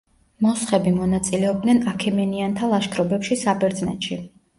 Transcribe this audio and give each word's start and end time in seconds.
მოსხები 0.43 0.93
მონაწილეობდნენ 0.93 1.81
აქემენიანთა 1.91 2.71
ლაშქრობებში 2.71 3.39
საბერძნეთში. 3.43 4.19